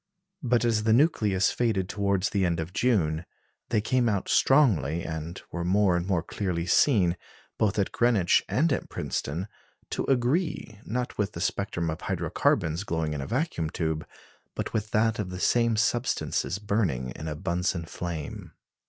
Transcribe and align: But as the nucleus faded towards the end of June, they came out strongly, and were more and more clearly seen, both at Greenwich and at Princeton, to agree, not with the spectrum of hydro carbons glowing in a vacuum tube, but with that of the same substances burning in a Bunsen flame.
But 0.41 0.65
as 0.65 0.81
the 0.85 0.93
nucleus 0.93 1.51
faded 1.51 1.87
towards 1.87 2.31
the 2.31 2.43
end 2.43 2.59
of 2.59 2.73
June, 2.73 3.23
they 3.69 3.81
came 3.81 4.09
out 4.09 4.29
strongly, 4.29 5.03
and 5.03 5.39
were 5.51 5.63
more 5.63 5.95
and 5.95 6.07
more 6.07 6.23
clearly 6.23 6.65
seen, 6.65 7.15
both 7.59 7.77
at 7.77 7.91
Greenwich 7.91 8.43
and 8.49 8.73
at 8.73 8.89
Princeton, 8.89 9.47
to 9.91 10.03
agree, 10.05 10.79
not 10.85 11.19
with 11.19 11.33
the 11.33 11.39
spectrum 11.39 11.91
of 11.91 12.01
hydro 12.01 12.31
carbons 12.31 12.83
glowing 12.83 13.13
in 13.13 13.21
a 13.21 13.27
vacuum 13.27 13.69
tube, 13.69 14.03
but 14.55 14.73
with 14.73 14.89
that 14.89 15.19
of 15.19 15.29
the 15.29 15.39
same 15.39 15.75
substances 15.75 16.57
burning 16.57 17.11
in 17.11 17.27
a 17.27 17.35
Bunsen 17.35 17.85
flame. 17.85 18.53